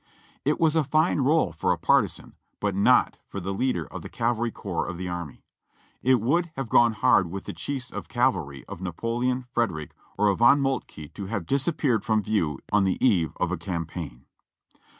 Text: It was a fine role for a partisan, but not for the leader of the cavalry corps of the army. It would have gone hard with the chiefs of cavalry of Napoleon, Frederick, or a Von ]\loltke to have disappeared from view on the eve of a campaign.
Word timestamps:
It 0.43 0.59
was 0.59 0.75
a 0.75 0.83
fine 0.83 1.19
role 1.19 1.51
for 1.51 1.71
a 1.71 1.77
partisan, 1.77 2.33
but 2.59 2.73
not 2.73 3.19
for 3.27 3.39
the 3.39 3.53
leader 3.53 3.85
of 3.85 4.01
the 4.01 4.09
cavalry 4.09 4.49
corps 4.49 4.87
of 4.87 4.97
the 4.97 5.07
army. 5.07 5.43
It 6.01 6.19
would 6.19 6.49
have 6.55 6.69
gone 6.69 6.93
hard 6.93 7.29
with 7.29 7.43
the 7.45 7.53
chiefs 7.53 7.91
of 7.91 8.07
cavalry 8.07 8.65
of 8.67 8.81
Napoleon, 8.81 9.45
Frederick, 9.51 9.93
or 10.17 10.29
a 10.29 10.35
Von 10.35 10.63
]\loltke 10.63 11.13
to 11.13 11.27
have 11.27 11.45
disappeared 11.45 12.03
from 12.03 12.23
view 12.23 12.57
on 12.73 12.83
the 12.83 12.97
eve 13.05 13.33
of 13.39 13.51
a 13.51 13.57
campaign. 13.57 14.25